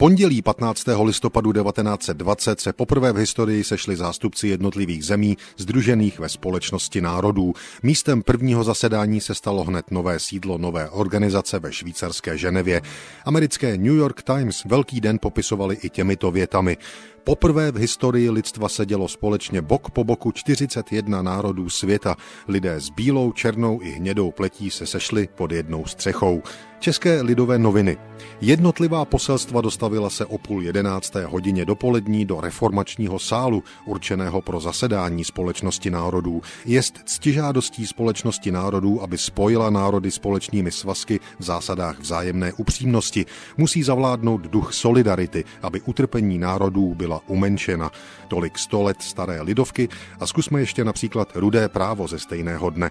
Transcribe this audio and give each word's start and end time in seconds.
pondělí 0.00 0.42
15. 0.42 0.84
listopadu 1.02 1.52
1920 1.52 2.60
se 2.60 2.72
poprvé 2.72 3.12
v 3.12 3.16
historii 3.16 3.64
sešli 3.64 3.96
zástupci 3.96 4.48
jednotlivých 4.48 5.04
zemí 5.04 5.36
združených 5.56 6.18
ve 6.18 6.28
společnosti 6.28 7.00
národů. 7.00 7.54
Místem 7.82 8.22
prvního 8.22 8.64
zasedání 8.64 9.20
se 9.20 9.34
stalo 9.34 9.64
hned 9.64 9.90
nové 9.90 10.18
sídlo 10.18 10.58
nové 10.58 10.90
organizace 10.90 11.58
ve 11.58 11.72
švýcarské 11.72 12.38
Ženevě. 12.38 12.82
Americké 13.24 13.76
New 13.76 13.96
York 13.96 14.22
Times 14.22 14.64
velký 14.64 15.00
den 15.00 15.18
popisovali 15.18 15.76
i 15.82 15.90
těmito 15.90 16.30
větami. 16.30 16.76
Poprvé 17.24 17.72
v 17.72 17.76
historii 17.76 18.30
lidstva 18.30 18.68
sedělo 18.68 19.08
společně 19.08 19.62
bok 19.62 19.90
po 19.90 20.04
boku 20.04 20.32
41 20.32 21.22
národů 21.22 21.70
světa. 21.70 22.16
Lidé 22.48 22.80
s 22.80 22.90
bílou, 22.90 23.32
černou 23.32 23.80
i 23.82 23.90
hnědou 23.90 24.30
pletí 24.30 24.70
se 24.70 24.86
sešli 24.86 25.28
pod 25.34 25.52
jednou 25.52 25.86
střechou. 25.86 26.42
České 26.80 27.22
lidové 27.22 27.58
noviny. 27.58 27.96
Jednotlivá 28.40 29.04
poselstva 29.04 29.60
dostavila 29.60 30.10
se 30.10 30.26
o 30.26 30.38
půl 30.38 30.62
jedenácté 30.62 31.24
hodině 31.24 31.64
dopolední 31.64 32.24
do 32.24 32.40
reformačního 32.40 33.18
sálu, 33.18 33.62
určeného 33.86 34.42
pro 34.42 34.60
zasedání 34.60 35.24
společnosti 35.24 35.90
národů. 35.90 36.42
Jest 36.64 36.94
ctižádostí 37.04 37.86
společnosti 37.86 38.52
národů, 38.52 39.02
aby 39.02 39.18
spojila 39.18 39.70
národy 39.70 40.10
společnými 40.10 40.70
svazky 40.70 41.20
v 41.38 41.44
zásadách 41.44 41.98
vzájemné 42.00 42.52
upřímnosti. 42.52 43.26
Musí 43.56 43.82
zavládnout 43.82 44.40
duch 44.40 44.74
solidarity, 44.74 45.44
aby 45.62 45.80
utrpení 45.80 46.38
národů 46.38 46.94
byla 47.10 47.20
umenšena. 47.26 47.90
Tolik 48.28 48.58
sto 48.58 48.82
let 48.82 49.02
staré 49.02 49.42
lidovky 49.42 49.88
a 50.20 50.26
zkusme 50.26 50.60
ještě 50.60 50.84
například 50.84 51.32
rudé 51.34 51.68
právo 51.68 52.08
ze 52.08 52.18
stejného 52.18 52.70
dne. 52.70 52.90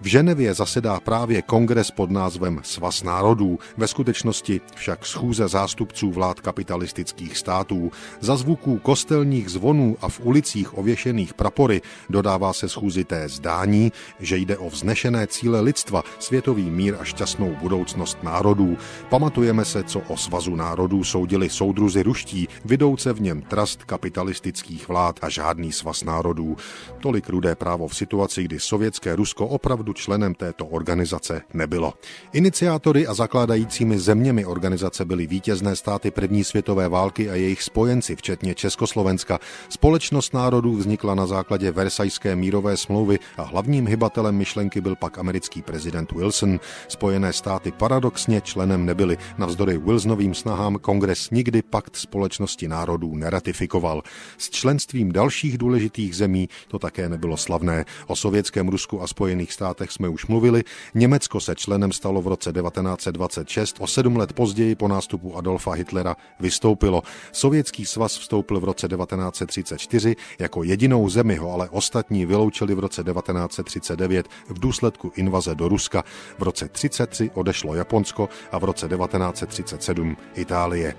V 0.00 0.06
Ženevě 0.06 0.54
zasedá 0.54 1.00
právě 1.00 1.42
kongres 1.42 1.90
pod 1.90 2.10
názvem 2.10 2.60
Svaz 2.62 3.02
národů, 3.02 3.58
ve 3.76 3.86
skutečnosti 3.86 4.60
však 4.74 5.06
schůze 5.06 5.48
zástupců 5.48 6.10
vlád 6.10 6.40
kapitalistických 6.40 7.38
států. 7.38 7.92
Za 8.20 8.36
zvuků 8.36 8.78
kostelních 8.78 9.48
zvonů 9.48 9.96
a 10.00 10.08
v 10.08 10.20
ulicích 10.20 10.78
ověšených 10.78 11.34
prapory 11.34 11.82
dodává 12.10 12.52
se 12.52 12.68
schůzi 12.68 13.04
té 13.04 13.28
zdání, 13.28 13.92
že 14.20 14.36
jde 14.36 14.58
o 14.58 14.70
vznešené 14.70 15.26
cíle 15.26 15.60
lidstva, 15.60 16.02
světový 16.18 16.70
mír 16.70 16.96
a 17.00 17.04
šťastnou 17.04 17.56
budoucnost 17.60 18.18
národů. 18.22 18.78
Pamatujeme 19.08 19.64
se, 19.64 19.84
co 19.84 20.00
o 20.00 20.16
Svazu 20.16 20.56
národů 20.56 21.04
soudili 21.04 21.48
soudruzi 21.48 22.02
ruští, 22.02 22.48
vydouce 22.64 23.12
v 23.12 23.20
něm 23.20 23.42
trast 23.60 23.84
kapitalistických 23.84 24.88
vlád 24.88 25.18
a 25.22 25.28
žádný 25.28 25.72
svaz 25.72 26.04
národů. 26.04 26.56
Tolik 27.00 27.28
rudé 27.28 27.54
právo 27.54 27.88
v 27.88 27.96
situaci, 27.96 28.44
kdy 28.44 28.60
sovětské 28.60 29.16
Rusko 29.16 29.46
opravdu 29.46 29.92
členem 29.92 30.34
této 30.34 30.66
organizace 30.66 31.42
nebylo. 31.54 31.94
Iniciátory 32.32 33.06
a 33.06 33.14
zakládajícími 33.14 33.98
zeměmi 33.98 34.44
organizace 34.44 35.04
byly 35.04 35.26
vítězné 35.26 35.76
státy 35.76 36.10
první 36.10 36.44
světové 36.44 36.88
války 36.88 37.30
a 37.30 37.34
jejich 37.34 37.62
spojenci, 37.62 38.16
včetně 38.16 38.54
Československa. 38.54 39.38
Společnost 39.68 40.34
národů 40.34 40.76
vznikla 40.76 41.14
na 41.14 41.26
základě 41.26 41.70
Versajské 41.70 42.36
mírové 42.36 42.76
smlouvy 42.76 43.18
a 43.36 43.42
hlavním 43.42 43.86
hybatelem 43.86 44.36
myšlenky 44.36 44.80
byl 44.80 44.96
pak 44.96 45.18
americký 45.18 45.62
prezident 45.62 46.12
Wilson. 46.12 46.60
Spojené 46.88 47.32
státy 47.32 47.72
paradoxně 47.72 48.40
členem 48.40 48.86
nebyly. 48.86 49.18
Navzdory 49.38 49.78
Wilsonovým 49.78 50.34
snahám 50.34 50.78
kongres 50.78 51.30
nikdy 51.30 51.62
pakt 51.62 51.96
společnosti 51.96 52.68
národů 52.68 53.16
neratifikoval. 53.50 54.02
S 54.38 54.50
členstvím 54.50 55.12
dalších 55.12 55.58
důležitých 55.58 56.16
zemí 56.16 56.48
to 56.68 56.78
také 56.78 57.08
nebylo 57.08 57.36
slavné. 57.36 57.84
O 58.06 58.16
sovětském 58.16 58.68
Rusku 58.68 59.02
a 59.02 59.06
Spojených 59.06 59.52
státech 59.52 59.90
jsme 59.90 60.08
už 60.08 60.26
mluvili. 60.26 60.64
Německo 60.94 61.40
se 61.40 61.54
členem 61.54 61.92
stalo 61.92 62.22
v 62.22 62.28
roce 62.28 62.52
1926, 62.52 63.76
o 63.80 63.86
sedm 63.86 64.16
let 64.16 64.32
později 64.32 64.74
po 64.74 64.88
nástupu 64.88 65.36
Adolfa 65.36 65.72
Hitlera 65.72 66.16
vystoupilo. 66.40 67.02
Sovětský 67.32 67.86
svaz 67.86 68.18
vstoupil 68.18 68.60
v 68.60 68.64
roce 68.64 68.88
1934, 68.88 70.16
jako 70.38 70.62
jedinou 70.62 71.08
zemi 71.08 71.36
ho 71.36 71.52
ale 71.52 71.68
ostatní 71.68 72.26
vyloučili 72.26 72.74
v 72.74 72.78
roce 72.78 73.02
1939 73.02 74.26
v 74.48 74.58
důsledku 74.60 75.12
invaze 75.16 75.54
do 75.54 75.68
Ruska. 75.68 76.04
V 76.38 76.42
roce 76.42 76.64
1933 76.64 77.30
odešlo 77.34 77.74
Japonsko 77.74 78.28
a 78.52 78.58
v 78.58 78.64
roce 78.64 78.88
1937 78.88 80.16
Itálie. 80.34 80.94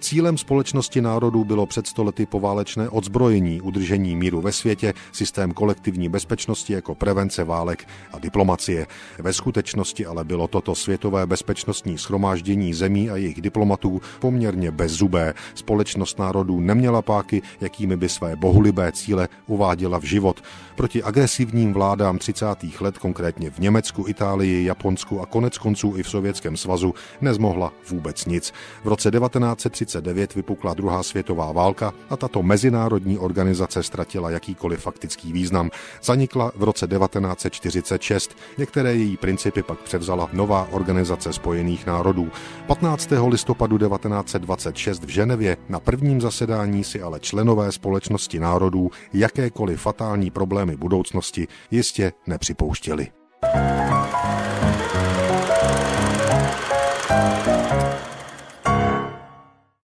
Cílem 0.00 0.38
společnosti 0.38 1.00
národů 1.00 1.44
bylo 1.44 1.66
před 1.66 1.86
stolety 1.86 2.26
poválečné 2.26 2.88
odzbrojení, 2.88 3.60
udržení 3.60 4.16
míru 4.16 4.40
ve 4.40 4.52
světě, 4.52 4.94
systém 5.12 5.52
kolektivní 5.52 6.08
bezpečnosti 6.08 6.72
jako 6.72 6.94
prevence 6.94 7.44
válek 7.44 7.88
a 8.12 8.18
diplomacie. 8.18 8.86
Ve 9.18 9.32
skutečnosti 9.32 10.06
ale 10.06 10.24
bylo 10.24 10.48
toto 10.48 10.74
světové 10.74 11.26
bezpečnostní 11.26 11.98
schromáždění 11.98 12.74
zemí 12.74 13.10
a 13.10 13.16
jejich 13.16 13.40
diplomatů 13.40 14.00
poměrně 14.20 14.70
bezzubé. 14.70 15.34
Společnost 15.54 16.18
národů 16.18 16.60
neměla 16.60 17.02
páky, 17.02 17.42
jakými 17.60 17.96
by 17.96 18.08
své 18.08 18.36
bohulibé 18.36 18.92
cíle 18.92 19.28
uváděla 19.46 19.98
v 19.98 20.04
život. 20.04 20.42
Proti 20.76 21.02
agresivním 21.02 21.72
vládám 21.72 22.18
30. 22.18 22.46
let, 22.80 22.98
konkrétně 22.98 23.50
v 23.50 23.58
Německu, 23.58 24.04
Itálii, 24.08 24.64
Japonsku 24.64 25.20
a 25.20 25.26
konec 25.26 25.58
konců 25.58 25.94
i 25.96 26.02
v 26.02 26.08
Sovětském 26.10 26.56
svazu, 26.56 26.94
nezmohla 27.20 27.72
vůbec 27.88 28.26
nic. 28.26 28.52
V 28.84 28.88
roce 28.88 29.10
1930 29.10 29.87
1939 29.88 30.34
vypukla 30.34 30.74
druhá 30.74 31.02
světová 31.02 31.52
válka 31.52 31.94
a 32.10 32.16
tato 32.16 32.42
mezinárodní 32.42 33.18
organizace 33.18 33.82
ztratila 33.82 34.30
jakýkoliv 34.30 34.80
faktický 34.80 35.32
význam. 35.32 35.70
Zanikla 36.02 36.52
v 36.56 36.62
roce 36.62 36.86
1946, 36.86 38.36
některé 38.58 38.94
její 38.94 39.16
principy 39.16 39.62
pak 39.62 39.78
převzala 39.78 40.28
nová 40.32 40.68
organizace 40.70 41.32
spojených 41.32 41.86
národů. 41.86 42.30
15. 42.66 43.10
listopadu 43.28 43.78
1926 43.78 45.04
v 45.04 45.08
Ženevě 45.08 45.56
na 45.68 45.80
prvním 45.80 46.20
zasedání 46.20 46.84
si 46.84 47.02
ale 47.02 47.20
členové 47.20 47.72
společnosti 47.72 48.40
národů 48.40 48.90
jakékoliv 49.12 49.80
fatální 49.80 50.30
problémy 50.30 50.76
budoucnosti 50.76 51.48
jistě 51.70 52.12
nepřipouštěli. 52.26 53.08
thank 53.40 53.92
you 53.92 53.97